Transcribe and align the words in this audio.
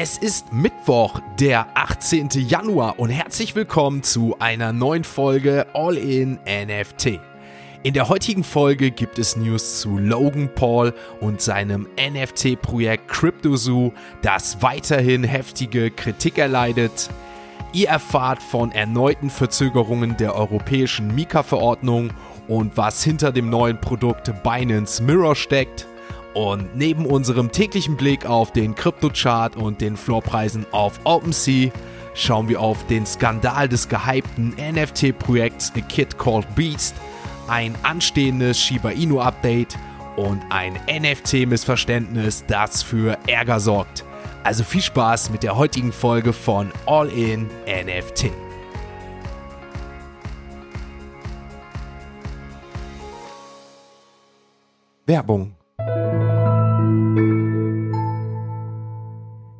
Es 0.00 0.16
ist 0.16 0.52
Mittwoch, 0.52 1.18
der 1.40 1.66
18. 1.74 2.28
Januar 2.30 3.00
und 3.00 3.10
herzlich 3.10 3.56
willkommen 3.56 4.04
zu 4.04 4.36
einer 4.38 4.72
neuen 4.72 5.02
Folge 5.02 5.66
All 5.74 5.96
in 5.96 6.38
NFT. 6.46 7.18
In 7.82 7.94
der 7.94 8.08
heutigen 8.08 8.44
Folge 8.44 8.92
gibt 8.92 9.18
es 9.18 9.34
News 9.34 9.80
zu 9.80 9.98
Logan 9.98 10.50
Paul 10.54 10.94
und 11.20 11.40
seinem 11.40 11.88
NFT-Projekt 11.98 13.08
CryptoZoo, 13.08 13.92
das 14.22 14.62
weiterhin 14.62 15.24
heftige 15.24 15.90
Kritik 15.90 16.38
erleidet. 16.38 17.10
Ihr 17.72 17.88
erfahrt 17.88 18.40
von 18.40 18.70
erneuten 18.70 19.30
Verzögerungen 19.30 20.16
der 20.16 20.36
europäischen 20.36 21.12
Mika-Verordnung 21.12 22.12
und 22.46 22.76
was 22.76 23.02
hinter 23.02 23.32
dem 23.32 23.50
neuen 23.50 23.80
Produkt 23.80 24.32
Binance 24.44 25.02
Mirror 25.02 25.34
steckt. 25.34 25.88
Und 26.34 26.76
neben 26.76 27.06
unserem 27.06 27.50
täglichen 27.50 27.96
Blick 27.96 28.26
auf 28.26 28.52
den 28.52 28.74
Kryptochart 28.74 29.56
und 29.56 29.80
den 29.80 29.96
Floorpreisen 29.96 30.66
auf 30.72 31.00
OpenSea 31.04 31.70
schauen 32.14 32.48
wir 32.48 32.60
auf 32.60 32.86
den 32.86 33.06
Skandal 33.06 33.68
des 33.68 33.88
gehypten 33.88 34.54
NFT-Projekts 34.58 35.72
A 35.76 35.80
Kid 35.80 36.18
Called 36.18 36.46
Beast, 36.54 36.94
ein 37.46 37.74
anstehendes 37.82 38.60
Shiba 38.60 38.90
Inu 38.90 39.20
Update 39.20 39.76
und 40.16 40.42
ein 40.50 40.78
NFT-Missverständnis, 40.88 42.44
das 42.46 42.82
für 42.82 43.16
Ärger 43.26 43.60
sorgt. 43.60 44.04
Also 44.44 44.64
viel 44.64 44.82
Spaß 44.82 45.30
mit 45.30 45.42
der 45.42 45.56
heutigen 45.56 45.92
Folge 45.92 46.32
von 46.32 46.72
All 46.86 47.08
in 47.08 47.48
NFT. 47.66 48.30
Werbung 55.06 55.57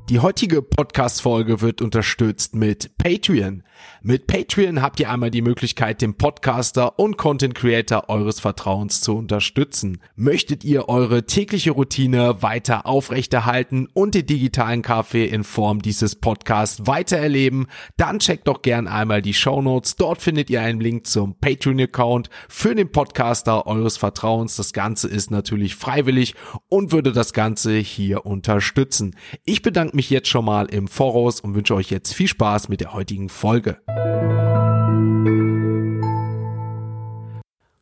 Die 0.09 0.21
heutige 0.21 0.63
Podcast-Folge 0.63 1.61
wird 1.61 1.83
unterstützt 1.83 2.55
mit 2.55 2.97
Patreon. 2.97 3.63
Mit 4.01 4.27
Patreon 4.27 4.81
habt 4.81 5.01
ihr 5.01 5.11
einmal 5.11 5.31
die 5.31 5.43
Möglichkeit, 5.43 6.01
den 6.01 6.15
Podcaster 6.15 6.99
und 6.99 7.19
Content 7.19 7.55
Creator 7.55 8.09
eures 8.09 8.41
Vertrauens 8.41 9.03
zu 9.03 9.15
unterstützen. 9.17 10.01
Möchtet 10.17 10.65
ihr 10.65 10.89
eure 10.89 11.27
tägliche 11.27 11.73
Routine 11.73 12.41
weiter 12.41 12.87
aufrechterhalten 12.87 13.87
und 13.93 14.15
den 14.15 14.25
digitalen 14.25 14.81
Kaffee 14.81 15.27
in 15.27 15.45
Form 15.45 15.83
dieses 15.83 16.17
Podcasts 16.17 16.87
weiter 16.87 17.19
erleben, 17.19 17.67
dann 17.99 18.19
checkt 18.19 18.49
doch 18.49 18.63
gern 18.63 18.89
einmal 18.89 19.21
die 19.21 19.35
Show 19.35 19.61
Notes. 19.61 19.97
Dort 19.97 20.23
findet 20.23 20.49
ihr 20.49 20.63
einen 20.63 20.81
Link 20.81 21.07
zum 21.07 21.39
Patreon-Account 21.39 22.31
für 22.49 22.75
den 22.75 22.91
Podcaster 22.91 23.67
eures 23.67 23.99
Vertrauens. 23.99 24.57
Das 24.57 24.73
Ganze 24.73 25.09
ist 25.09 25.31
natürlich 25.31 25.77
freiwillig 25.77 26.35
und 26.69 26.93
würde 26.93 27.13
das 27.13 27.35
Ganze 27.35 27.77
hier 27.77 28.25
unterstützen. 28.25 29.15
Ich 29.45 29.61
bedanke 29.61 29.98
mich 29.99 30.11
jetzt 30.11 30.29
schon 30.29 30.45
mal 30.45 30.67
im 30.67 30.87
Voraus 30.87 31.41
und 31.41 31.57
wünsche 31.57 31.75
euch 31.75 31.91
jetzt 31.91 32.15
viel 32.15 32.29
Spaß 32.29 32.69
mit 32.69 32.81
der 32.81 32.93
heutigen 32.93 33.29
Folge. 33.29 33.81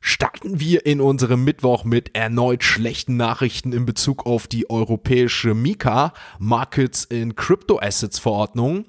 Starten 0.00 0.58
wir 0.58 0.86
in 0.86 1.03
unserem 1.03 1.45
Mittwoch 1.45 1.84
mit 1.84 2.17
erneut 2.17 2.64
schlechten 2.64 3.19
Nachrichten 3.19 3.75
in 3.75 3.84
Bezug 3.84 4.25
auf 4.25 4.47
die 4.47 4.70
europäische 4.70 5.53
Mika 5.53 6.14
Markets 6.39 7.05
in 7.05 7.36
Crypto 7.36 7.78
Assets 7.81 8.19
Verordnung. 8.19 8.86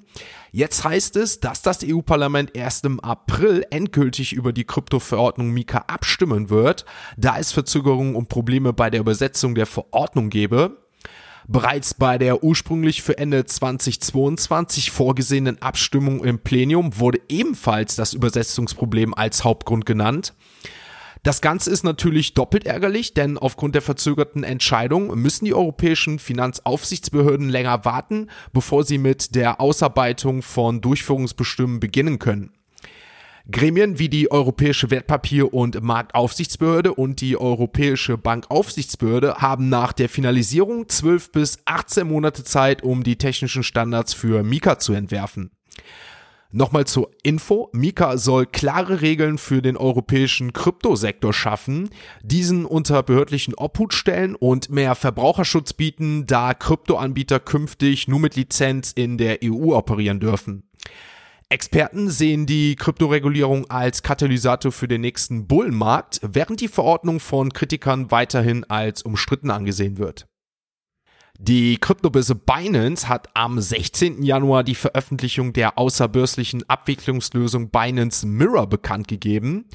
Jetzt 0.50 0.84
heißt 0.84 1.16
es, 1.16 1.40
dass 1.40 1.60
das 1.60 1.80
EU-Parlament 1.84 2.56
erst 2.56 2.86
im 2.86 2.98
April 3.00 3.66
endgültig 3.70 4.32
über 4.32 4.54
die 4.54 4.64
Kryptoverordnung 4.64 5.50
Mika 5.50 5.84
abstimmen 5.88 6.48
wird, 6.48 6.86
da 7.18 7.38
es 7.38 7.52
Verzögerungen 7.52 8.16
und 8.16 8.30
Probleme 8.30 8.72
bei 8.72 8.88
der 8.88 9.00
Übersetzung 9.00 9.54
der 9.54 9.66
Verordnung 9.66 10.30
gebe. 10.30 10.87
Bereits 11.50 11.94
bei 11.94 12.18
der 12.18 12.44
ursprünglich 12.44 13.02
für 13.02 13.16
Ende 13.16 13.46
2022 13.46 14.90
vorgesehenen 14.90 15.62
Abstimmung 15.62 16.22
im 16.22 16.40
Plenum 16.40 16.98
wurde 16.98 17.22
ebenfalls 17.30 17.96
das 17.96 18.12
Übersetzungsproblem 18.12 19.14
als 19.14 19.44
Hauptgrund 19.44 19.86
genannt. 19.86 20.34
Das 21.22 21.40
Ganze 21.40 21.70
ist 21.70 21.84
natürlich 21.84 22.34
doppelt 22.34 22.66
ärgerlich, 22.66 23.14
denn 23.14 23.38
aufgrund 23.38 23.74
der 23.74 23.80
verzögerten 23.80 24.44
Entscheidung 24.44 25.18
müssen 25.18 25.46
die 25.46 25.54
europäischen 25.54 26.18
Finanzaufsichtsbehörden 26.18 27.48
länger 27.48 27.86
warten, 27.86 28.28
bevor 28.52 28.84
sie 28.84 28.98
mit 28.98 29.34
der 29.34 29.58
Ausarbeitung 29.58 30.42
von 30.42 30.82
Durchführungsbestimmen 30.82 31.80
beginnen 31.80 32.18
können. 32.18 32.52
Gremien 33.50 33.98
wie 33.98 34.10
die 34.10 34.30
Europäische 34.30 34.90
Wertpapier- 34.90 35.54
und 35.54 35.82
Marktaufsichtsbehörde 35.82 36.92
und 36.92 37.22
die 37.22 37.38
Europäische 37.38 38.18
Bankaufsichtsbehörde 38.18 39.36
haben 39.36 39.70
nach 39.70 39.94
der 39.94 40.10
Finalisierung 40.10 40.86
12 40.86 41.32
bis 41.32 41.58
18 41.64 42.06
Monate 42.06 42.44
Zeit, 42.44 42.82
um 42.82 43.02
die 43.02 43.16
technischen 43.16 43.62
Standards 43.62 44.12
für 44.12 44.42
Mika 44.42 44.78
zu 44.78 44.92
entwerfen. 44.92 45.50
Nochmal 46.50 46.86
zur 46.86 47.10
Info. 47.22 47.70
Mika 47.72 48.18
soll 48.18 48.44
klare 48.44 49.00
Regeln 49.00 49.38
für 49.38 49.62
den 49.62 49.78
europäischen 49.78 50.52
Kryptosektor 50.52 51.32
schaffen, 51.32 51.88
diesen 52.22 52.66
unter 52.66 53.02
behördlichen 53.02 53.54
Obhut 53.54 53.94
stellen 53.94 54.34
und 54.34 54.68
mehr 54.68 54.94
Verbraucherschutz 54.94 55.72
bieten, 55.72 56.26
da 56.26 56.52
Kryptoanbieter 56.52 57.40
künftig 57.40 58.08
nur 58.08 58.20
mit 58.20 58.36
Lizenz 58.36 58.92
in 58.92 59.16
der 59.16 59.38
EU 59.42 59.74
operieren 59.74 60.20
dürfen. 60.20 60.64
Experten 61.50 62.10
sehen 62.10 62.44
die 62.44 62.76
Kryptoregulierung 62.76 63.70
als 63.70 64.02
Katalysator 64.02 64.70
für 64.70 64.86
den 64.86 65.00
nächsten 65.00 65.46
Bullenmarkt, 65.46 66.20
während 66.22 66.60
die 66.60 66.68
Verordnung 66.68 67.20
von 67.20 67.54
Kritikern 67.54 68.10
weiterhin 68.10 68.64
als 68.64 69.00
umstritten 69.00 69.50
angesehen 69.50 69.96
wird. 69.96 70.28
Die 71.40 71.78
Kryptobörse 71.78 72.34
Binance 72.34 73.08
hat 73.08 73.28
am 73.34 73.60
16. 73.60 74.24
Januar 74.24 74.64
die 74.64 74.74
Veröffentlichung 74.74 75.52
der 75.52 75.78
außerbörslichen 75.78 76.68
Abwicklungslösung 76.68 77.70
Binance 77.70 78.26
Mirror 78.26 78.66
bekannt 78.66 79.06
gegeben. 79.06 79.66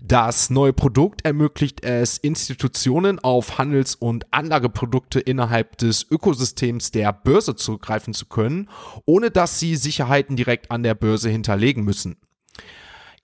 Das 0.00 0.50
neue 0.50 0.72
Produkt 0.72 1.24
ermöglicht 1.24 1.84
es 1.84 2.18
Institutionen 2.18 3.20
auf 3.20 3.58
Handels- 3.58 3.94
und 3.94 4.26
Anlageprodukte 4.32 5.20
innerhalb 5.20 5.78
des 5.78 6.04
Ökosystems 6.10 6.90
der 6.90 7.12
Börse 7.12 7.54
zugreifen 7.54 8.12
zu 8.12 8.26
können, 8.26 8.68
ohne 9.06 9.30
dass 9.30 9.60
sie 9.60 9.76
Sicherheiten 9.76 10.34
direkt 10.34 10.72
an 10.72 10.82
der 10.82 10.96
Börse 10.96 11.30
hinterlegen 11.30 11.84
müssen. 11.84 12.16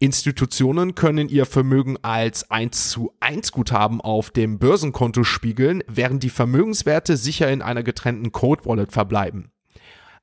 Institutionen 0.03 0.95
können 0.95 1.29
ihr 1.29 1.45
Vermögen 1.45 1.99
als 2.01 2.51
1 2.51 2.89
zu 2.89 3.13
1 3.21 3.53
Guthaben 3.53 4.01
auf 4.01 4.31
dem 4.31 4.59
Börsenkonto 4.59 5.25
spiegeln, 5.25 5.85
während 5.89 6.23
die 6.23 6.31
Vermögenswerte 6.31 7.19
sicher 7.19 7.53
in 7.53 7.61
einer 7.61 7.83
getrennten 7.83 8.33
Code 8.33 8.65
Wallet 8.65 8.93
verbleiben. 8.93 9.53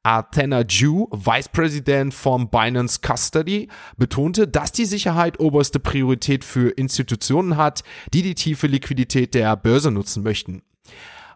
Athena 0.02 0.62
Ju, 0.62 1.06
Vice 1.12 1.50
President 1.50 2.12
von 2.12 2.50
Binance 2.50 3.02
Custody, 3.06 3.68
betonte, 3.98 4.48
dass 4.48 4.72
die 4.72 4.86
Sicherheit 4.86 5.40
oberste 5.40 5.80
Priorität 5.80 6.44
für 6.44 6.70
Institutionen 6.70 7.56
hat, 7.56 7.84
die 8.16 8.24
die 8.24 8.34
tiefe 8.34 8.66
Liquidität 8.66 9.36
der 9.36 9.56
Börse 9.56 9.92
nutzen 9.92 10.24
möchten. 10.24 10.64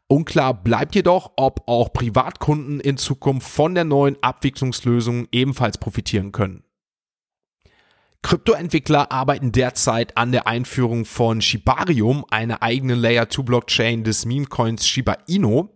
Unklar 0.07 0.55
bleibt 0.55 0.95
jedoch, 0.95 1.33
ob 1.35 1.67
auch 1.67 1.93
Privatkunden 1.93 2.79
in 2.79 2.97
Zukunft 2.97 3.47
von 3.47 3.75
der 3.75 3.83
neuen 3.83 4.17
Abwicklungslösung 4.23 5.27
ebenfalls 5.31 5.77
profitieren 5.77 6.31
können. 6.31 6.63
Kryptoentwickler 8.23 9.11
arbeiten 9.11 9.51
derzeit 9.51 10.15
an 10.15 10.31
der 10.31 10.47
Einführung 10.47 11.05
von 11.05 11.41
Shibarium, 11.41 12.23
einer 12.29 12.61
eigenen 12.61 12.99
Layer 12.99 13.29
2 13.29 13.43
Blockchain 13.43 14.03
des 14.03 14.25
Memecoins 14.25 14.87
Shiba 14.87 15.17
Inu. 15.27 15.69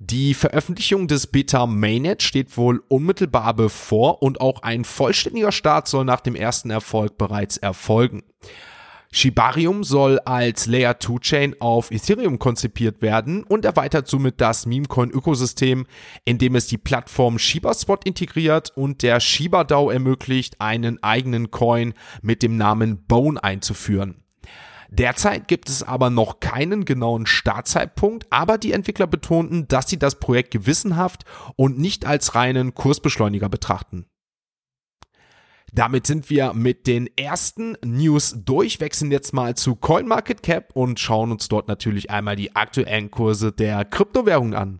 Die 0.00 0.34
Veröffentlichung 0.34 1.08
des 1.08 1.28
Beta 1.28 1.66
Mainnet 1.66 2.22
steht 2.22 2.56
wohl 2.56 2.82
unmittelbar 2.88 3.54
bevor 3.54 4.22
und 4.22 4.40
auch 4.40 4.62
ein 4.62 4.84
vollständiger 4.84 5.52
Start 5.52 5.86
soll 5.88 6.04
nach 6.04 6.20
dem 6.20 6.34
ersten 6.34 6.70
Erfolg 6.70 7.16
bereits 7.16 7.58
erfolgen. 7.58 8.22
Shibarium 9.16 9.84
soll 9.84 10.18
als 10.24 10.66
Layer 10.66 10.98
2 10.98 11.18
Chain 11.20 11.56
auf 11.60 11.92
Ethereum 11.92 12.40
konzipiert 12.40 13.00
werden 13.00 13.44
und 13.44 13.64
erweitert 13.64 14.08
somit 14.08 14.40
das 14.40 14.66
Memecoin-Ökosystem, 14.66 15.86
indem 16.24 16.56
es 16.56 16.66
die 16.66 16.78
Plattform 16.78 17.38
ShibaSpot 17.38 18.04
integriert 18.04 18.72
und 18.74 19.04
der 19.04 19.20
Shiba 19.20 19.62
DAO 19.62 19.88
ermöglicht, 19.90 20.60
einen 20.60 21.00
eigenen 21.04 21.52
Coin 21.52 21.94
mit 22.22 22.42
dem 22.42 22.56
Namen 22.56 23.04
Bone 23.06 23.42
einzuführen. 23.42 24.24
Derzeit 24.90 25.46
gibt 25.46 25.68
es 25.68 25.84
aber 25.84 26.10
noch 26.10 26.40
keinen 26.40 26.84
genauen 26.84 27.26
Startzeitpunkt, 27.26 28.26
aber 28.30 28.58
die 28.58 28.72
Entwickler 28.72 29.06
betonten, 29.06 29.68
dass 29.68 29.88
sie 29.88 29.98
das 29.98 30.18
Projekt 30.18 30.50
gewissenhaft 30.50 31.24
und 31.54 31.78
nicht 31.78 32.04
als 32.04 32.34
reinen 32.34 32.74
Kursbeschleuniger 32.74 33.48
betrachten. 33.48 34.06
Damit 35.74 36.06
sind 36.06 36.30
wir 36.30 36.52
mit 36.54 36.86
den 36.86 37.10
ersten 37.16 37.76
News 37.84 38.36
durch, 38.44 38.78
wechseln 38.78 39.10
jetzt 39.10 39.32
mal 39.32 39.56
zu 39.56 39.74
CoinMarketCap 39.74 40.70
und 40.72 41.00
schauen 41.00 41.32
uns 41.32 41.48
dort 41.48 41.66
natürlich 41.66 42.10
einmal 42.10 42.36
die 42.36 42.54
aktuellen 42.54 43.10
Kurse 43.10 43.50
der 43.50 43.84
Kryptowährungen 43.84 44.54
an. 44.54 44.78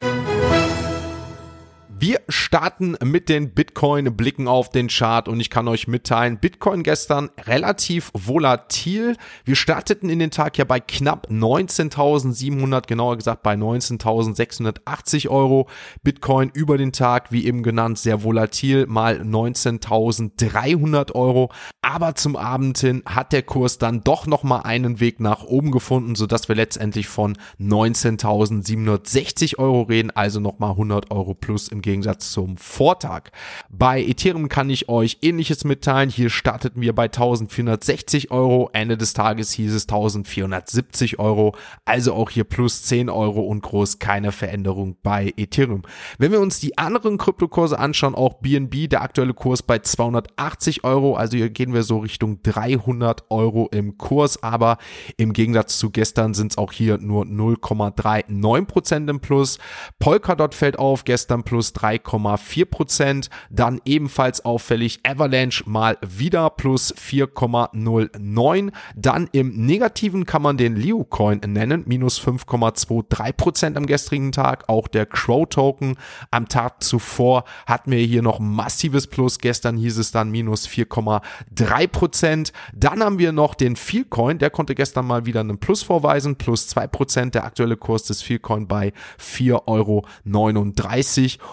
Wir 1.97 2.21
starten 2.29 2.97
mit 3.05 3.29
den 3.29 3.55
Bitcoin, 3.55 4.17
blicken 4.17 4.49
auf 4.49 4.69
den 4.69 4.89
Chart 4.89 5.29
und 5.29 5.39
ich 5.39 5.49
kann 5.49 5.69
euch 5.69 5.87
mitteilen, 5.87 6.39
Bitcoin 6.39 6.83
gestern 6.83 7.31
relativ 7.47 8.11
volatil. 8.15 9.17
Wir 9.45 9.55
starteten 9.55 10.11
in 10.11 10.19
den 10.19 10.33
Tag 10.33 10.59
ja 10.59 10.65
bei 10.65 10.81
knapp 10.81 11.29
19.700, 11.31 12.89
genauer 12.89 13.17
gesagt 13.17 13.45
bei 13.45 13.55
19.680 13.55 15.29
Euro. 15.29 15.69
Bitcoin 16.03 16.51
über 16.53 16.79
den 16.79 16.91
Tag, 16.91 17.31
wie 17.31 17.47
eben 17.47 17.63
genannt, 17.63 17.99
sehr 17.99 18.25
volatil, 18.25 18.87
mal 18.87 19.21
19.300 19.21 21.13
Euro. 21.13 21.53
Aber 21.81 22.17
zum 22.17 22.35
Abend 22.35 22.77
hin 22.79 23.05
hat 23.07 23.33
der 23.33 23.43
Kurs 23.43 23.79
dann 23.79 24.03
doch 24.03 24.27
nochmal 24.27 24.63
einen 24.65 24.99
Weg 24.99 25.21
nach 25.21 25.45
oben 25.45 25.71
gefunden, 25.71 26.17
sodass 26.17 26.49
wir 26.49 26.57
letztendlich 26.57 27.07
von 27.07 27.39
19.760 27.61 29.59
Euro 29.59 29.83
reden, 29.83 30.11
also 30.11 30.41
nochmal 30.41 30.71
100 30.71 31.13
Euro 31.13 31.35
plus 31.35 31.69
im 31.69 31.84
Gegensatz 31.85 32.33
zum 32.33 32.57
Vortag. 32.57 33.31
Bei 33.69 34.03
Ethereum 34.03 34.49
kann 34.49 34.71
ich 34.71 34.89
euch 34.89 35.19
ähnliches 35.21 35.65
mitteilen. 35.65 36.09
Hier 36.09 36.31
starteten 36.31 36.81
wir 36.81 36.95
bei 36.95 37.05
1460 37.05 38.31
Euro. 38.31 38.71
Ende 38.73 38.97
des 38.97 39.13
Tages 39.13 39.53
hieß 39.53 39.75
es 39.75 39.83
1470 39.85 41.19
Euro. 41.19 41.55
Also 41.85 42.15
auch 42.15 42.31
hier 42.31 42.45
plus 42.45 42.85
10 42.85 43.11
Euro 43.11 43.43
und 43.43 43.63
groß 43.63 43.99
keine 43.99 44.33
Veränderung 44.33 44.97
bei 45.03 45.35
Ethereum. 45.37 45.83
Wenn 46.17 46.33
wir 46.33 46.41
uns 46.41 46.59
die 46.59 46.79
anderen 46.79 47.19
Kryptokurse 47.19 47.79
anschauen, 47.79 48.15
auch 48.15 48.35
BNB, 48.41 48.89
der 48.89 49.03
aktuelle 49.03 49.35
Kurs 49.35 49.63
bei 49.63 49.79
280 49.79 50.85
Euro. 50.85 51.17
Also 51.17 51.37
hier 51.37 51.51
gehen 51.51 51.75
wir 51.75 51.83
so 51.83 51.99
Richtung 51.99 52.43
300 52.43 53.31
Euro 53.31 53.69
im 53.71 53.99
Kurs. 53.99 54.43
Aber 54.43 54.79
im 55.19 55.35
Gegensatz 55.35 55.79
zu 55.79 55.91
gestern 55.91 56.33
sind 56.33 56.53
es 56.53 56.59
auch 56.59 56.73
hier 56.73 56.97
nur 56.97 57.25
0,39% 57.25 59.11
im 59.11 59.21
Plus. 59.21 59.59
Polkadot 59.99 60.55
fällt 60.55 60.79
auf, 60.79 61.05
gestern 61.05 61.43
plus 61.43 61.64
3,4 61.73 62.65
Prozent. 62.65 63.31
Dann 63.51 63.81
ebenfalls 63.85 64.45
auffällig 64.45 65.01
Avalanche 65.05 65.65
mal 65.67 65.97
wieder 66.01 66.51
plus 66.51 66.95
4,09. 66.95 68.73
Dann 68.97 69.29
im 69.33 69.67
Negativen 69.67 70.27
kann 70.27 70.43
man 70.43 70.57
den 70.57 70.77
Liu 70.77 71.05
Coin 71.05 71.41
nennen, 71.47 71.85
minus 71.87 72.21
5,23 72.21 73.33
Prozent 73.33 73.77
am 73.77 73.87
gestrigen 73.87 74.33
Tag. 74.33 74.69
Auch 74.69 74.89
der 74.89 75.07
Crow 75.07 75.49
Token 75.49 75.97
am 76.31 76.49
Tag 76.49 76.83
zuvor 76.83 77.45
hatten 77.67 77.91
wir 77.91 77.99
hier 77.99 78.23
noch 78.23 78.39
massives 78.41 79.07
Plus. 79.07 79.39
Gestern 79.39 79.77
hieß 79.77 79.99
es 79.99 80.11
dann 80.11 80.31
minus 80.31 80.67
4,3 80.69 81.87
Prozent. 81.89 82.53
Dann 82.75 83.03
haben 83.03 83.19
wir 83.19 83.33
noch 83.33 83.55
den 83.55 83.77
Feelcoin, 83.77 84.39
der 84.39 84.51
konnte 84.51 84.75
gestern 84.75 85.07
mal 85.07 85.27
wieder 85.27 85.41
einen 85.41 85.59
Plus 85.59 85.83
vorweisen, 85.83 86.37
plus 86.37 86.69
2 86.69 86.87
Prozent. 86.89 87.35
Der 87.35 87.45
aktuelle 87.45 87.77
Kurs 87.77 88.05
des 88.05 88.23
Feelcoin 88.23 88.67
bei 88.67 88.93
4,39 89.21 89.65
Euro 89.67 90.05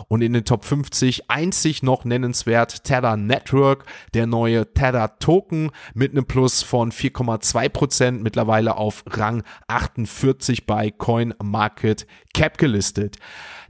und 0.08 0.22
in 0.22 0.34
den 0.34 0.46
Top 0.46 0.66
50 0.66 1.30
einzig 1.30 1.84
noch 1.84 2.06
nennenswert 2.06 2.84
Tether 2.84 3.18
Network, 3.18 3.86
der 4.14 4.28
neue 4.28 4.74
Tether 4.74 5.18
Token 5.20 5.72
mit 5.94 6.12
einem 6.12 6.26
Plus 6.26 6.64
von 6.64 6.92
4,2% 6.92 8.12
mittlerweile 8.22 8.78
auf 8.78 9.04
Rang 9.08 9.44
48 9.68 10.66
bei 10.66 10.92
Coin 10.92 11.34
Market 11.42 12.08
Cap 12.34 12.58
gelistet. 12.58 13.18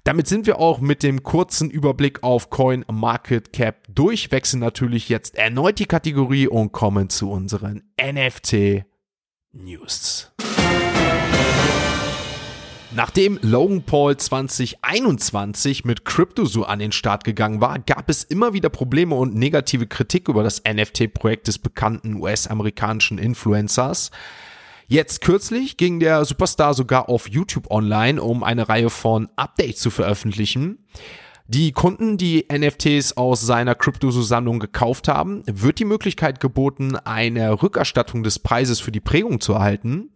Damit 0.04 0.28
sind 0.28 0.48
wir 0.48 0.58
auch 0.60 0.80
mit 0.80 1.04
dem 1.04 1.22
kurzen 1.22 1.70
Überblick 1.70 2.24
auf 2.24 2.50
Coin 2.50 2.84
Market 2.92 3.54
Cap 3.54 3.84
durch, 3.88 4.32
wechseln 4.32 4.60
natürlich 4.60 5.10
jetzt 5.10 5.36
erneut 5.36 5.78
die 5.78 5.86
Kategorie 5.86 6.48
und 6.48 6.72
kommen 6.72 7.10
zu 7.10 7.30
unseren 7.30 7.84
NFT 8.02 8.84
News. 9.54 10.32
Nachdem 12.94 13.40
Logan 13.42 13.84
Paul 13.84 14.18
2021 14.18 15.86
mit 15.86 16.04
CryptoZoo 16.04 16.64
an 16.64 16.80
den 16.80 16.92
Start 16.92 17.24
gegangen 17.24 17.62
war, 17.62 17.80
gab 17.80 18.10
es 18.10 18.26
immer 18.26 18.52
wieder 18.52 18.68
Probleme 18.68 19.16
und 19.16 19.34
negative 19.34 19.88
Kritik 19.88 20.28
über 20.28 20.44
das 20.44 20.62
NFT-Projekt 20.66 21.48
des 21.48 21.58
bekannten 21.58 22.16
US-amerikanischen 22.16 23.18
Influencers. 23.18 24.12
Jetzt 24.88 25.22
kürzlich 25.22 25.78
ging 25.78 26.02
der 26.02 26.26
Superstar 26.26 26.74
sogar 26.74 27.08
auf 27.08 27.30
YouTube 27.30 27.72
online, 27.72 28.22
um 28.22 28.44
eine 28.44 28.68
Reihe 28.68 28.90
von 28.90 29.30
Updates 29.38 29.80
zu 29.80 29.90
veröffentlichen. 29.90 30.86
Die 31.54 31.74
Kunden, 31.74 32.16
die 32.16 32.46
NFTs 32.50 33.18
aus 33.18 33.42
seiner 33.42 33.76
Crypto-Sammlung 33.76 34.60
gekauft 34.60 35.10
haben, 35.10 35.44
wird 35.46 35.80
die 35.80 35.86
Möglichkeit 35.86 36.40
geboten, 36.40 36.96
eine 36.96 37.62
Rückerstattung 37.62 38.24
des 38.24 38.40
Preises 38.40 38.80
für 38.80 38.94
die 38.94 39.02
Prägung 39.02 39.42
zu 39.42 39.52
erhalten. 39.52 40.12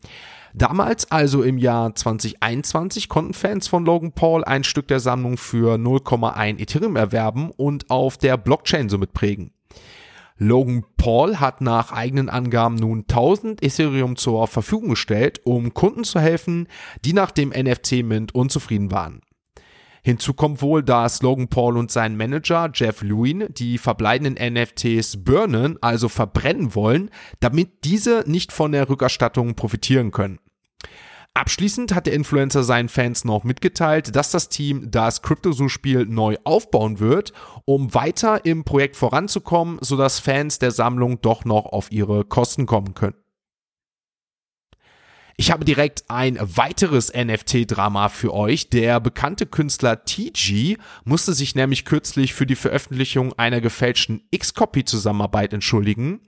Damals, 0.54 1.12
also 1.12 1.44
im 1.44 1.58
Jahr 1.58 1.94
2021, 1.94 3.10
konnten 3.10 3.34
Fans 3.34 3.68
von 3.68 3.84
Logan 3.84 4.14
Paul 4.14 4.46
ein 4.46 4.64
Stück 4.64 4.88
der 4.88 5.02
Sammlung 5.02 5.36
für 5.36 5.76
0,1 5.76 6.58
Ethereum 6.58 6.96
erwerben 6.96 7.52
und 7.52 7.90
auf 7.90 8.18
der 8.18 8.38
Blockchain 8.38 8.88
somit 8.88 9.12
prägen. 9.12 9.52
Logan 10.38 10.86
Paul 10.96 11.42
hat 11.42 11.60
nach 11.60 11.92
eigenen 11.92 12.30
Angaben 12.30 12.76
nun 12.76 13.00
1000 13.00 13.62
Ethereum 13.62 14.16
zur 14.16 14.48
Verfügung 14.48 14.92
gestellt, 14.92 15.42
um 15.44 15.74
Kunden 15.74 16.06
zu 16.06 16.22
helfen, 16.22 16.70
die 17.04 17.12
nach 17.12 17.32
dem 17.32 17.50
NFT-Mint 17.50 18.34
unzufrieden 18.34 18.90
waren. 18.90 19.20
Hinzu 20.06 20.36
kommt 20.36 20.62
wohl, 20.62 20.84
dass 20.84 21.24
Logan 21.24 21.48
Paul 21.48 21.78
und 21.78 21.90
sein 21.90 22.16
Manager 22.16 22.70
Jeff 22.72 23.02
Lewin 23.02 23.48
die 23.50 23.80
verbleibenden 23.80 24.36
NFTs 24.54 25.24
burnen, 25.24 25.80
also 25.82 26.10
verbrennen 26.10 26.76
wollen, 26.76 27.10
damit 27.40 27.84
diese 27.86 28.24
nicht 28.28 28.52
von 28.52 28.72
der 28.72 28.88
Rückerstattung 28.88 29.56
profitieren 29.56 30.12
können. 30.12 30.38
Abschließend 31.34 31.96
hat 31.96 32.06
der 32.06 32.14
Influencer 32.14 32.64
seinen 32.64 32.88
Fans 32.88 33.26
noch 33.26 33.44
mitgeteilt, 33.44 34.16
dass 34.16 34.30
das 34.30 34.48
Team 34.50 34.92
das 34.92 35.24
CryptoZoo-Spiel 35.24 36.06
neu 36.06 36.38
aufbauen 36.44 37.00
wird, 37.00 37.34
um 37.66 37.96
weiter 37.96 38.46
im 38.46 38.64
Projekt 38.64 38.98
voranzukommen, 38.98 39.80
sodass 39.82 40.20
Fans 40.20 40.60
der 40.60 40.70
Sammlung 40.70 41.20
doch 41.22 41.46
noch 41.46 41.66
auf 41.66 41.92
ihre 41.92 42.26
Kosten 42.26 42.68
kommen 42.68 42.94
können. 42.94 43.25
Ich 45.38 45.52
habe 45.52 45.66
direkt 45.66 46.06
ein 46.08 46.38
weiteres 46.40 47.12
NFT-Drama 47.14 48.08
für 48.08 48.34
euch. 48.34 48.70
Der 48.70 49.02
bekannte 49.02 49.46
Künstler 49.46 50.06
TG 50.06 50.78
musste 51.04 51.34
sich 51.34 51.56
nämlich 51.56 51.84
kürzlich 51.84 52.34
für 52.34 52.46
die 52.46 52.56
Veröffentlichung 52.56 53.34
einer 53.34 53.60
gefälschten 53.60 54.22
X-Copy-Zusammenarbeit 54.32 55.52
entschuldigen. 55.52 56.22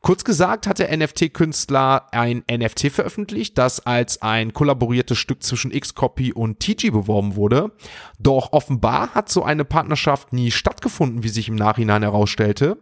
Kurz 0.00 0.24
gesagt 0.24 0.66
hat 0.66 0.80
der 0.80 0.96
NFT-Künstler 0.96 2.08
ein 2.10 2.42
NFT 2.50 2.90
veröffentlicht, 2.90 3.56
das 3.56 3.86
als 3.86 4.20
ein 4.20 4.52
kollaboriertes 4.52 5.16
Stück 5.16 5.44
zwischen 5.44 5.70
Xcopy 5.70 6.32
und 6.32 6.58
TG 6.58 6.90
beworben 6.90 7.36
wurde. 7.36 7.70
Doch 8.18 8.52
offenbar 8.52 9.14
hat 9.14 9.28
so 9.28 9.44
eine 9.44 9.64
Partnerschaft 9.64 10.32
nie 10.32 10.50
stattgefunden, 10.50 11.22
wie 11.22 11.28
sich 11.28 11.48
im 11.48 11.54
Nachhinein 11.54 12.02
herausstellte. 12.02 12.78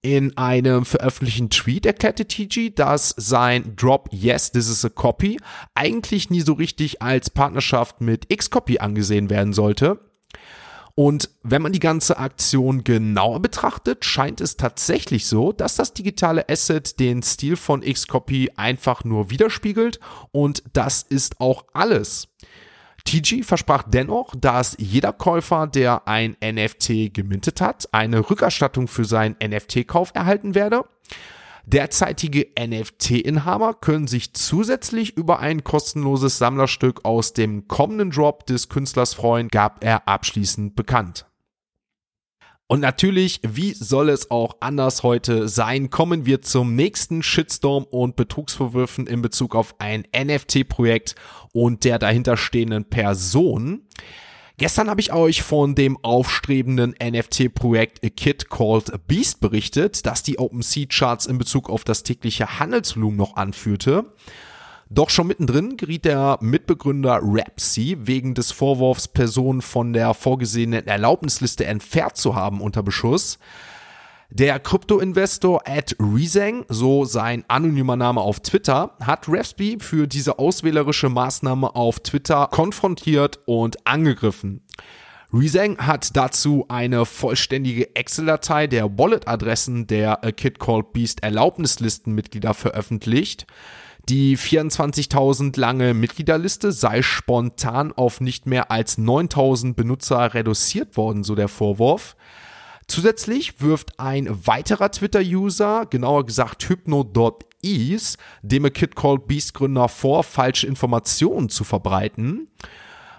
In 0.00 0.36
einem 0.36 0.84
veröffentlichten 0.84 1.50
Tweet 1.50 1.84
erklärte 1.84 2.26
TG, 2.26 2.70
dass 2.72 3.14
sein 3.16 3.74
Drop 3.74 4.08
Yes, 4.12 4.52
this 4.52 4.68
is 4.68 4.84
a 4.84 4.88
copy 4.88 5.38
eigentlich 5.74 6.30
nie 6.30 6.40
so 6.40 6.52
richtig 6.52 7.02
als 7.02 7.30
Partnerschaft 7.30 8.00
mit 8.00 8.28
Xcopy 8.28 8.78
angesehen 8.78 9.28
werden 9.28 9.52
sollte. 9.52 9.98
Und 10.94 11.30
wenn 11.42 11.62
man 11.62 11.72
die 11.72 11.80
ganze 11.80 12.18
Aktion 12.18 12.84
genauer 12.84 13.40
betrachtet, 13.40 14.04
scheint 14.04 14.40
es 14.40 14.56
tatsächlich 14.56 15.26
so, 15.26 15.52
dass 15.52 15.76
das 15.76 15.94
digitale 15.94 16.48
Asset 16.48 16.98
den 16.98 17.22
Stil 17.22 17.56
von 17.56 17.80
Xcopy 17.82 18.50
einfach 18.56 19.04
nur 19.04 19.30
widerspiegelt 19.30 19.98
und 20.30 20.62
das 20.72 21.02
ist 21.02 21.40
auch 21.40 21.66
alles. 21.72 22.28
TG 23.04 23.42
versprach 23.42 23.84
dennoch, 23.86 24.34
dass 24.36 24.76
jeder 24.78 25.12
Käufer, 25.12 25.66
der 25.66 26.06
ein 26.06 26.36
NFT 26.44 27.14
gemintet 27.14 27.60
hat, 27.60 27.88
eine 27.92 28.28
Rückerstattung 28.28 28.88
für 28.88 29.04
seinen 29.04 29.36
NFT-Kauf 29.42 30.12
erhalten 30.14 30.54
werde. 30.54 30.84
Derzeitige 31.64 32.48
NFT-Inhaber 32.58 33.74
können 33.74 34.06
sich 34.06 34.32
zusätzlich 34.32 35.16
über 35.16 35.38
ein 35.40 35.64
kostenloses 35.64 36.38
Sammlerstück 36.38 37.04
aus 37.04 37.34
dem 37.34 37.68
kommenden 37.68 38.10
Drop 38.10 38.46
des 38.46 38.70
Künstlers 38.70 39.12
freuen, 39.12 39.48
gab 39.48 39.84
er 39.84 40.08
abschließend 40.08 40.76
bekannt. 40.76 41.26
Und 42.70 42.80
natürlich, 42.80 43.40
wie 43.48 43.72
soll 43.72 44.10
es 44.10 44.30
auch 44.30 44.58
anders 44.60 45.02
heute 45.02 45.48
sein, 45.48 45.88
kommen 45.88 46.26
wir 46.26 46.42
zum 46.42 46.76
nächsten 46.76 47.22
Shitstorm 47.22 47.84
und 47.84 48.14
Betrugsvorwürfen 48.14 49.06
in 49.06 49.22
Bezug 49.22 49.54
auf 49.56 49.74
ein 49.78 50.04
NFT-Projekt 50.14 51.14
und 51.54 51.84
der 51.84 51.98
dahinterstehenden 51.98 52.84
Person. 52.84 53.86
Gestern 54.58 54.90
habe 54.90 55.00
ich 55.00 55.14
euch 55.14 55.42
von 55.42 55.76
dem 55.76 55.96
aufstrebenden 56.04 56.94
NFT-Projekt 57.02 58.04
A 58.04 58.10
Kid 58.10 58.50
Called 58.50 58.92
Beast 59.06 59.40
berichtet, 59.40 60.04
das 60.04 60.22
die 60.22 60.38
OpenSea-Charts 60.38 61.24
in 61.24 61.38
Bezug 61.38 61.70
auf 61.70 61.84
das 61.84 62.02
tägliche 62.02 62.58
Handelsvolumen 62.58 63.16
noch 63.16 63.36
anführte. 63.36 64.12
Doch 64.90 65.10
schon 65.10 65.26
mittendrin 65.26 65.76
geriet 65.76 66.06
der 66.06 66.38
Mitbegründer 66.40 67.20
Rapsy 67.22 67.98
wegen 68.00 68.34
des 68.34 68.52
Vorwurfs, 68.52 69.06
Personen 69.06 69.60
von 69.60 69.92
der 69.92 70.14
vorgesehenen 70.14 70.86
Erlaubnisliste 70.86 71.66
entfernt 71.66 72.16
zu 72.16 72.34
haben 72.34 72.62
unter 72.62 72.82
Beschuss. 72.82 73.38
Der 74.30 74.58
Krypto-Investor 74.58 75.62
Ed 75.66 75.96
Rezang, 75.98 76.64
so 76.68 77.04
sein 77.04 77.44
anonymer 77.48 77.96
Name 77.96 78.20
auf 78.20 78.40
Twitter, 78.40 78.96
hat 79.02 79.26
Raspy 79.28 79.78
für 79.80 80.06
diese 80.06 80.38
auswählerische 80.38 81.08
Maßnahme 81.08 81.74
auf 81.74 82.00
Twitter 82.00 82.46
konfrontiert 82.50 83.40
und 83.46 83.86
angegriffen. 83.86 84.62
Rezang 85.32 85.76
hat 85.78 86.16
dazu 86.16 86.64
eine 86.68 87.04
vollständige 87.04 87.94
Excel-Datei 87.94 88.66
der 88.66 88.98
Wallet-Adressen 88.98 89.86
der 89.86 90.24
A 90.24 90.32
Kid 90.32 90.58
Called 90.58 90.94
Beast 90.94 91.22
Erlaubnislistenmitglieder 91.22 92.54
veröffentlicht. 92.54 93.46
Die 94.08 94.38
24.000 94.38 95.60
lange 95.60 95.92
Mitgliederliste 95.92 96.72
sei 96.72 97.02
spontan 97.02 97.92
auf 97.92 98.22
nicht 98.22 98.46
mehr 98.46 98.70
als 98.70 98.96
9.000 98.96 99.74
Benutzer 99.74 100.32
reduziert 100.32 100.96
worden, 100.96 101.24
so 101.24 101.34
der 101.34 101.48
Vorwurf. 101.48 102.16
Zusätzlich 102.86 103.60
wirft 103.60 104.00
ein 104.00 104.46
weiterer 104.46 104.90
Twitter-User, 104.90 105.84
genauer 105.90 106.24
gesagt 106.24 106.66
Hypno.ease, 106.66 108.16
dem 108.40 108.64
A 108.64 108.70
Kid 108.70 108.96
Called 108.96 109.26
Beast 109.26 109.52
Gründer 109.52 109.90
vor, 109.90 110.24
falsche 110.24 110.66
Informationen 110.66 111.50
zu 111.50 111.64
verbreiten. 111.64 112.48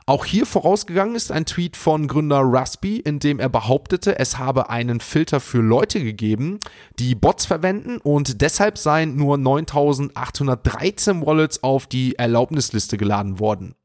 Auch 0.09 0.25
hier 0.25 0.47
vorausgegangen 0.47 1.13
ist 1.13 1.31
ein 1.31 1.45
Tweet 1.45 1.77
von 1.77 2.07
Gründer 2.07 2.41
Raspi, 2.43 2.97
in 2.97 3.19
dem 3.19 3.37
er 3.37 3.47
behauptete, 3.47 4.17
es 4.17 4.39
habe 4.39 4.71
einen 4.71 5.01
Filter 5.01 5.39
für 5.39 5.61
Leute 5.61 6.03
gegeben, 6.03 6.59
die 6.97 7.13
Bots 7.13 7.45
verwenden 7.45 7.99
und 7.99 8.41
deshalb 8.41 8.79
seien 8.79 9.17
nur 9.17 9.37
9813 9.37 11.23
Wallets 11.23 11.61
auf 11.61 11.85
die 11.85 12.15
Erlaubnisliste 12.15 12.97
geladen 12.97 13.37
worden. 13.37 13.75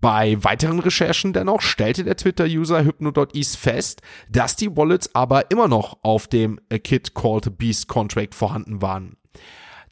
Bei 0.00 0.36
weiteren 0.44 0.78
Recherchen 0.78 1.32
dennoch 1.32 1.60
stellte 1.60 2.04
der 2.04 2.16
Twitter-User 2.16 2.84
Hypno.ease 2.84 3.58
fest, 3.58 4.00
dass 4.30 4.54
die 4.54 4.76
Wallets 4.76 5.12
aber 5.16 5.50
immer 5.50 5.66
noch 5.66 5.98
auf 6.02 6.28
dem 6.28 6.60
A 6.72 6.78
Kid 6.78 7.16
Called 7.16 7.58
Beast 7.58 7.88
Contract 7.88 8.36
vorhanden 8.36 8.80
waren. 8.80 9.16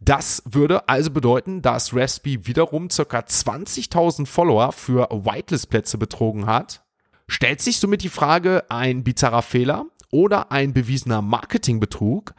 Das 0.00 0.42
würde 0.44 0.88
also 0.88 1.10
bedeuten, 1.10 1.62
dass 1.62 1.94
Raspy 1.94 2.46
wiederum 2.46 2.88
ca. 2.88 3.18
20.000 3.18 4.26
Follower 4.26 4.72
für 4.72 5.08
Whitelist-Plätze 5.10 5.98
betrogen 5.98 6.46
hat. 6.46 6.82
Stellt 7.28 7.60
sich 7.60 7.78
somit 7.78 8.02
die 8.02 8.08
Frage, 8.08 8.64
ein 8.68 9.02
bizarrer 9.02 9.42
Fehler 9.42 9.86
oder 10.10 10.52
ein 10.52 10.72
bewiesener 10.72 11.22
Marketingbetrug? 11.22 12.34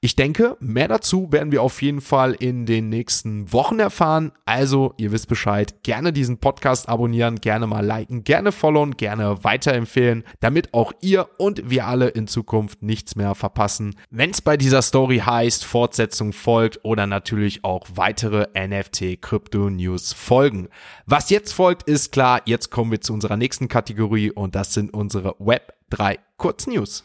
Ich 0.00 0.16
denke, 0.16 0.56
mehr 0.60 0.88
dazu 0.88 1.32
werden 1.32 1.52
wir 1.52 1.62
auf 1.62 1.80
jeden 1.82 2.00
Fall 2.00 2.34
in 2.34 2.66
den 2.66 2.88
nächsten 2.88 3.52
Wochen 3.52 3.78
erfahren. 3.78 4.32
Also, 4.44 4.94
ihr 4.98 5.12
wisst 5.12 5.28
Bescheid, 5.28 5.82
gerne 5.82 6.12
diesen 6.12 6.38
Podcast 6.38 6.88
abonnieren, 6.88 7.40
gerne 7.40 7.66
mal 7.66 7.84
liken, 7.84 8.24
gerne 8.24 8.52
followen, 8.52 8.96
gerne 8.96 9.42
weiterempfehlen, 9.42 10.24
damit 10.40 10.74
auch 10.74 10.92
ihr 11.00 11.28
und 11.38 11.70
wir 11.70 11.86
alle 11.86 12.08
in 12.08 12.26
Zukunft 12.26 12.82
nichts 12.82 13.16
mehr 13.16 13.34
verpassen, 13.34 13.96
wenn 14.10 14.30
es 14.30 14.40
bei 14.40 14.56
dieser 14.56 14.82
Story 14.82 15.18
heißt, 15.18 15.64
Fortsetzung 15.64 16.32
folgt 16.32 16.84
oder 16.84 17.06
natürlich 17.06 17.64
auch 17.64 17.86
weitere 17.94 18.46
NFT-Krypto-News 18.54 20.12
folgen. 20.12 20.68
Was 21.06 21.30
jetzt 21.30 21.52
folgt, 21.52 21.84
ist 21.84 22.12
klar, 22.12 22.42
jetzt 22.44 22.70
kommen 22.70 22.90
wir 22.90 23.00
zu 23.00 23.12
unserer 23.12 23.36
nächsten 23.36 23.68
Kategorie 23.68 24.30
und 24.30 24.54
das 24.54 24.74
sind 24.74 24.92
unsere 24.92 25.34
Web 25.38 25.72
3 25.90 26.18
Kurznews. 26.36 27.04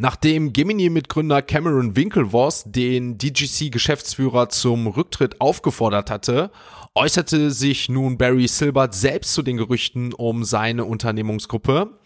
Nachdem 0.00 0.52
Gemini-Mitgründer 0.52 1.42
Cameron 1.42 1.96
Winklevoss 1.96 2.62
den 2.66 3.18
DGC-Geschäftsführer 3.18 4.48
zum 4.48 4.86
Rücktritt 4.86 5.40
aufgefordert 5.40 6.08
hatte, 6.08 6.52
äußerte 6.94 7.50
sich 7.50 7.88
nun 7.88 8.16
Barry 8.16 8.46
Silbert 8.46 8.94
selbst 8.94 9.34
zu 9.34 9.42
den 9.42 9.56
Gerüchten 9.56 10.12
um 10.12 10.44
seine 10.44 10.84
Unternehmungsgruppe. 10.84 11.98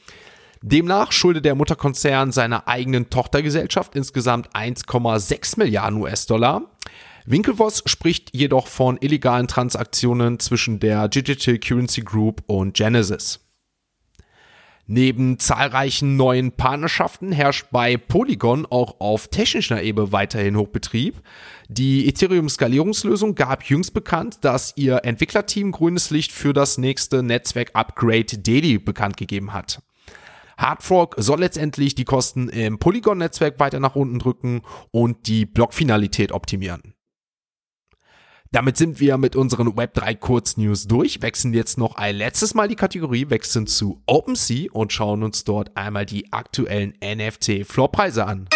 Demnach 0.63 1.13
schuldet 1.13 1.45
der 1.45 1.55
Mutterkonzern 1.55 2.33
seiner 2.33 2.67
eigenen 2.67 3.11
Tochtergesellschaft 3.11 3.95
insgesamt 3.95 4.49
1,6 4.55 5.59
Milliarden 5.59 6.01
US-Dollar. 6.01 6.63
Winklevoss 7.27 7.83
spricht 7.85 8.35
jedoch 8.35 8.69
von 8.69 8.97
illegalen 9.03 9.49
Transaktionen 9.49 10.41
zwischen 10.41 10.81
der 10.81 11.09
Digital 11.09 11.59
Currency 11.59 12.01
Group 12.01 12.43
und 12.47 12.73
Genesis. 12.73 13.41
Neben 14.87 15.39
zahlreichen 15.39 16.17
neuen 16.17 16.53
Partnerschaften 16.53 17.31
herrscht 17.31 17.67
bei 17.71 17.97
Polygon 17.97 18.67
auch 18.67 19.01
auf 19.01 19.29
technischer 19.29 19.83
Ebene 19.83 20.11
weiterhin 20.11 20.57
Hochbetrieb. 20.57 21.23
Die 21.69 22.09
Ethereum-Skalierungslösung 22.09 23.37
gab 23.37 23.63
jüngst 23.65 23.95
bekannt, 23.95 24.39
dass 24.43 24.77
ihr 24.77 25.05
Entwicklerteam 25.05 25.71
grünes 25.71 26.11
Licht 26.11 26.33
für 26.33 26.53
das 26.53 26.79
nächste 26.79 27.23
Netzwerk-Upgrade 27.23 28.39
Daily 28.39 28.79
bekannt 28.79 29.17
gegeben 29.17 29.53
hat. 29.53 29.81
Hardfork 30.59 31.15
soll 31.19 31.41
letztendlich 31.41 31.95
die 31.95 32.05
Kosten 32.05 32.49
im 32.49 32.79
Polygon-Netzwerk 32.79 33.61
weiter 33.61 33.81
nach 33.81 33.97
unten 33.97 34.19
drücken 34.19 34.63
und 34.91 35.27
die 35.27 35.47
Blockfinalität 35.47 36.33
optimieren. 36.33 36.92
Damit 38.53 38.77
sind 38.77 39.01
wir 39.01 39.17
mit 39.17 39.35
unseren 39.35 39.69
Web3 39.69 40.15
Kurznews 40.15 40.87
durch, 40.87 41.23
wechseln 41.23 41.55
jetzt 41.55 41.79
noch 41.79 41.95
ein 41.97 42.15
letztes 42.15 42.53
Mal 42.53 42.69
die 42.69 42.77
Kategorie, 42.77 43.31
wechseln 43.31 43.67
zu 43.67 44.03
OpenSea 44.07 44.71
und 44.73 44.93
schauen 44.93 45.23
uns 45.23 45.45
dort 45.45 45.75
einmal 45.75 46.05
die 46.05 46.35
aktuellen 46.35 46.93
NFT-Floorpreise 47.03 48.27
an. 48.27 48.51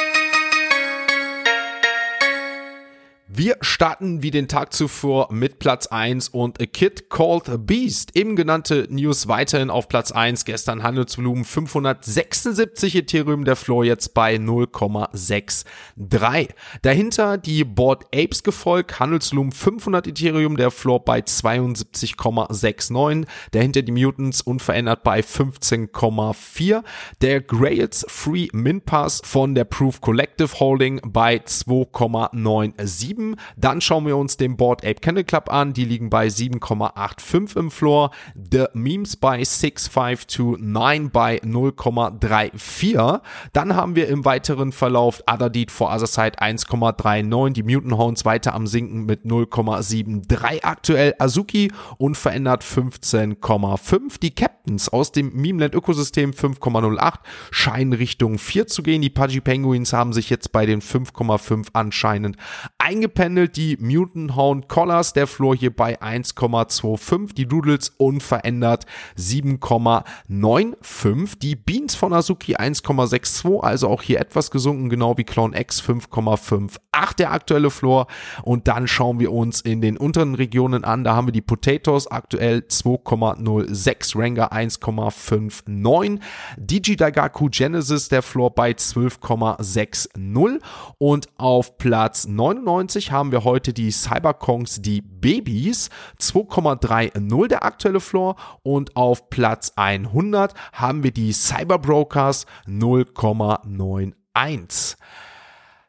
Wir 3.29 3.57
starten 3.61 4.23
wie 4.23 4.31
den 4.31 4.47
Tag 4.47 4.73
zuvor 4.73 5.33
mit 5.33 5.59
Platz 5.59 5.89
1 5.89 6.29
und 6.29 6.63
A 6.63 6.67
Kid 6.67 7.11
Called 7.11 7.67
Beast. 7.67 8.15
Eben 8.15 8.37
genannte 8.37 8.87
News 8.89 9.27
weiterhin 9.27 9.69
auf 9.69 9.89
Platz 9.89 10.13
1. 10.13 10.45
Gestern 10.45 10.85
Handelsvolumen 10.85 11.45
576 11.45 12.95
Ethereum, 12.95 13.45
der 13.45 13.57
Floor 13.57 13.85
jetzt 13.85 14.15
bei 14.15 14.37
0,63. 14.37 16.51
Dahinter 16.83 17.37
die 17.37 17.65
Board 17.65 18.05
Apes 18.15 18.45
gefolgt, 18.45 19.01
Handelsvolumen 19.01 19.51
500 19.51 20.07
Ethereum, 20.07 20.57
der 20.57 20.71
Floor 20.71 21.05
bei 21.05 21.19
72,69. 21.19 23.27
Dahinter 23.51 23.83
die 23.83 23.91
Mutants 23.91 24.41
unverändert 24.41 25.03
bei 25.03 25.19
15,4. 25.19 26.85
Der 27.23 27.41
Grails 27.41 28.07
Free 28.09 28.47
Min 28.53 28.83
Pass 28.83 29.21
von 29.25 29.57
der 29.57 29.65
Proof 29.65 30.01
Collective 30.01 30.61
Holding 30.61 31.01
bei 31.05 31.39
2,97. 31.39 33.16
7. 33.17 33.37
Dann 33.57 33.81
schauen 33.81 34.07
wir 34.07 34.17
uns 34.17 34.37
den 34.37 34.57
Board 34.57 34.85
Ape 34.85 35.01
Kennel 35.01 35.25
Club 35.25 35.53
an. 35.53 35.73
Die 35.73 35.85
liegen 35.85 36.11
bei 36.11 36.29
7,85 36.29 37.59
im 37.59 37.71
Floor. 37.71 38.11
The 38.35 38.67
Memes 38.75 39.17
bei 39.17 39.43
6,529 39.43 41.11
bei 41.13 41.39
0,34. 41.39 43.21
Dann 43.53 43.75
haben 43.75 43.97
wir 43.97 44.09
im 44.09 44.25
weiteren 44.25 44.73
Verlauf 44.73 45.23
Other 45.27 45.51
for 45.69 45.93
Other 45.93 46.07
Side 46.07 46.39
1,39. 46.39 47.53
Die 47.53 47.63
Mutant 47.63 47.97
Horns 47.97 48.25
weiter 48.25 48.55
am 48.55 48.67
Sinken 48.67 49.07
mit 49.07 49.25
0,73 49.25 50.63
aktuell. 50.63 51.15
Azuki 51.19 51.73
unverändert 51.99 52.63
15,5. 52.63 54.21
Die 54.21 54.35
Captains 54.35 54.89
aus 54.89 55.13
dem 55.13 55.33
Memeland 55.35 55.75
Ökosystem 55.75 56.33
5,08 56.33 57.15
scheinen 57.51 57.93
Richtung 57.93 58.39
4 58.39 58.67
zu 58.67 58.83
gehen. 58.83 59.03
Die 59.03 59.11
Pudgy 59.11 59.41
Penguins 59.41 59.93
haben 59.93 60.13
sich 60.13 60.31
jetzt 60.31 60.53
bei 60.53 60.67
den 60.67 60.83
5,5 60.83 61.69
anscheinend 61.73 62.37
eingependelt. 62.87 63.57
Die 63.57 63.77
Mutant 63.81 64.69
Collars, 64.69 65.13
der 65.13 65.27
Floor 65.27 65.57
hier 65.57 65.75
bei 65.75 66.01
1,25. 66.01 67.35
Die 67.35 67.47
Doodles 67.47 67.93
unverändert 67.97 68.87
7,95. 69.19 71.41
Die 71.41 71.57
Beans 71.57 71.97
von 71.97 72.13
Azuki 72.13 72.55
1,62. 72.57 73.59
Also 73.61 73.89
auch 73.89 74.03
hier 74.03 74.21
etwas 74.21 74.53
gesunken, 74.53 74.89
genau 74.89 75.19
wie 75.19 75.25
Clone 75.25 75.61
X 75.61 75.83
5,58. 75.83 76.79
Der 77.19 77.33
aktuelle 77.33 77.71
Floor. 77.71 78.07
Und 78.43 78.69
dann 78.69 78.87
schauen 78.87 79.19
wir 79.19 79.33
uns 79.33 79.63
in 79.63 79.81
den 79.81 79.97
unteren 79.97 80.37
Regionen 80.37 80.85
an. 80.85 81.03
Da 81.03 81.17
haben 81.17 81.27
wir 81.27 81.33
die 81.33 81.43
Potatoes 81.43 82.07
aktuell 82.07 82.67
2,06. 82.69 84.17
Ranger 84.17 84.53
1,59. 84.53 86.21
DJ 86.57 86.95
Daigaku 86.95 87.49
Genesis, 87.51 88.09
der 88.09 88.23
Floor 88.23 88.55
bei 88.55 88.71
12,60. 88.71 90.61
Und 90.99 91.29
auf 91.37 91.79
Platz 91.79 92.29
99 92.29 92.76
90 92.77 93.11
haben 93.11 93.33
wir 93.33 93.45
heute 93.45 93.73
die 93.73 93.91
Cyberkongs, 93.91 94.83
die 94.83 95.01
Babys, 95.01 95.89
2,30 96.21 97.49
der 97.49 97.65
aktuelle 97.65 98.01
Floor. 98.01 98.37
Und 98.63 98.95
auf 98.97 99.31
Platz 99.31 99.73
100 99.77 100.53
haben 100.75 101.03
wir 101.03 101.11
die 101.11 101.33
Cyberbrokers 101.33 102.45
0,91. 102.67 104.97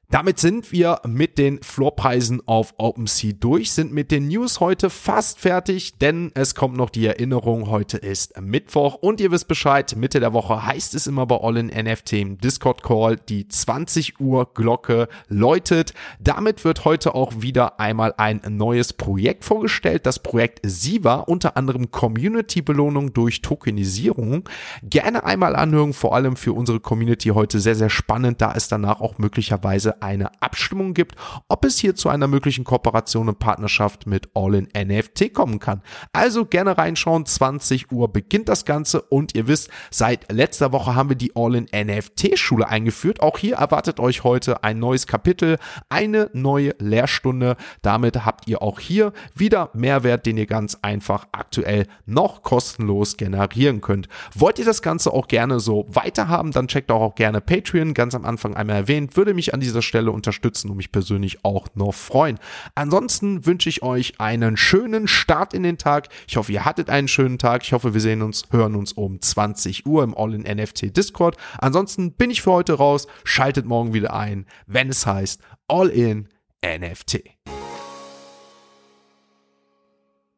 Damit 0.10 0.40
sind 0.40 0.72
wir 0.72 1.02
mit 1.06 1.38
den 1.38 1.62
Floorpreisen 1.62 2.42
auf 2.48 2.76
OpenSea 2.78 3.34
durch, 3.38 3.74
sind 3.74 3.92
mit 3.92 4.10
den 4.10 4.30
News 4.30 4.62
heute 4.62 4.90
fast 4.90 5.38
fertig, 5.38 5.98
denn 5.98 6.32
es 6.34 6.56
kommt 6.56 6.78
noch 6.78 6.90
die 6.90 7.06
Erinnerung, 7.06 7.70
heute 7.70 7.98
ist 7.98 8.40
Mittwoch 8.40 8.96
und 8.96 9.20
ihr 9.20 9.32
wisst 9.32 9.50
Bescheid, 9.50 9.98
Mitte 9.98 10.22
der 10.22 10.32
Woche 10.32 10.66
heißt 10.66 10.96
es 10.96 11.08
immer 11.08 11.26
bei 11.26 11.36
All 11.36 11.58
in 11.58 11.68
NFT 11.68 12.14
im 12.14 12.38
Discord 12.38 12.84
Call, 12.84 13.18
die 13.18 13.50
20 13.50 14.22
Uhr 14.22 14.50
Glocke 14.54 15.10
läutet. 15.28 15.94
Damit 16.22 16.64
wird 16.64 16.86
heute 16.86 17.14
auch 17.14 17.42
wieder 17.42 17.82
einmal 17.82 18.14
ein 18.16 18.40
neues 18.48 18.94
Projekt 18.94 19.44
vorgestellt, 19.44 20.06
das 20.06 20.20
Projekt 20.20 20.62
Siva, 20.64 21.16
unter 21.16 21.58
anderem 21.58 21.92
Community 21.92 22.62
Belohnung 22.62 23.12
durch 23.12 23.42
Tokenisierung. 23.42 24.48
Gerne 24.84 25.26
einmal 25.26 25.58
anhören, 25.58 25.92
vor 25.92 26.16
allem 26.16 26.38
für 26.38 26.54
unsere 26.54 26.80
Community 26.80 27.28
heute 27.32 27.60
sehr, 27.60 27.76
sehr 27.76 27.90
spannend, 27.90 28.40
da 28.40 28.54
es 28.54 28.70
danach 28.70 29.02
auch 29.02 29.18
möglicherweise 29.18 29.97
Eine 30.02 30.42
Abstimmung 30.42 30.94
gibt, 30.94 31.16
ob 31.48 31.66
es 31.66 31.78
hier 31.78 31.96
zu 31.96 32.10
einer 32.10 32.28
möglichen 32.28 32.64
Kooperation 32.64 33.30
und 33.30 33.40
Partnerschaft 33.40 34.08
mit 34.08 34.30
All 34.34 34.56
in 34.56 34.68
NFT 34.76 35.34
kommen 35.34 35.60
kann. 35.60 35.82
Also 36.14 36.46
gerne 36.46 36.78
reinschauen, 36.78 37.26
20 37.26 37.92
Uhr 37.92 38.12
beginnt 38.12 38.50
das 38.50 38.66
Ganze 38.66 39.02
und 39.02 39.36
ihr 39.36 39.48
wisst, 39.48 39.70
seit 39.92 40.32
letzter 40.32 40.72
Woche 40.72 40.96
haben 40.96 41.10
wir 41.10 41.16
die 41.16 41.36
All 41.36 41.56
in 41.56 41.66
NFT 41.74 42.38
Schule 42.38 42.68
eingeführt. 42.68 43.22
Auch 43.22 43.38
hier 43.38 43.56
erwartet 43.56 44.00
euch 44.00 44.24
heute 44.24 44.64
ein 44.64 44.80
neues 44.80 45.08
Kapitel, 45.08 45.58
eine 45.90 46.30
neue 46.34 46.76
Lehrstunde. 46.80 47.58
Damit 47.82 48.26
habt 48.26 48.48
ihr 48.48 48.62
auch 48.62 48.80
hier 48.80 49.14
wieder 49.34 49.70
Mehrwert, 49.74 50.26
den 50.26 50.38
ihr 50.38 50.46
ganz 50.46 50.78
einfach 50.82 51.28
aktuell 51.32 51.88
noch 52.06 52.44
kostenlos 52.44 53.18
generieren 53.18 53.82
könnt. 53.82 54.08
Wollt 54.34 54.60
ihr 54.60 54.66
das 54.66 54.82
Ganze 54.82 55.14
auch 55.14 55.28
gerne 55.28 55.60
so 55.60 55.86
weiterhaben, 55.90 56.52
dann 56.52 56.68
checkt 56.68 56.92
auch, 56.92 57.02
auch 57.02 57.16
gerne 57.16 57.42
Patreon, 57.42 57.94
ganz 57.94 58.16
am 58.16 58.26
Anfang 58.26 58.56
einmal 58.56 58.76
erwähnt, 58.78 59.16
würde 59.16 59.34
mich 59.34 59.54
an 59.54 59.60
dieser 59.60 59.82
Stelle 59.88 60.12
unterstützen 60.12 60.70
und 60.70 60.78
mich 60.78 60.92
persönlich 60.92 61.44
auch 61.44 61.68
noch 61.74 61.94
freuen. 61.94 62.40
Ansonsten 62.76 63.46
wünsche 63.46 63.70
ich 63.70 63.82
euch 63.82 64.20
einen 64.20 64.58
schönen 64.58 65.08
Start 65.08 65.54
in 65.54 65.64
den 65.64 65.78
Tag. 65.78 66.10
Ich 66.28 66.38
hoffe, 66.38 66.52
ihr 66.52 66.66
hattet 66.66 66.90
einen 66.90 67.08
schönen 67.08 67.40
Tag. 67.40 67.64
Ich 67.64 67.74
hoffe, 67.74 67.94
wir 67.94 68.02
sehen 68.02 68.22
uns, 68.22 68.44
hören 68.52 68.76
uns 68.76 68.92
um 68.94 69.20
20 69.20 69.86
Uhr 69.86 70.04
im 70.04 70.16
All-in-NFT 70.16 70.96
Discord. 70.96 71.38
Ansonsten 71.58 72.12
bin 72.12 72.30
ich 72.30 72.42
für 72.42 72.52
heute 72.52 72.74
raus. 72.74 73.08
Schaltet 73.24 73.66
morgen 73.66 73.94
wieder 73.94 74.14
ein, 74.14 74.46
wenn 74.68 74.90
es 74.90 75.08
heißt 75.08 75.42
All-in 75.68 76.28
NFT. 76.64 77.24